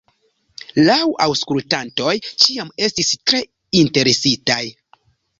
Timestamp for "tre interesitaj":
3.33-4.59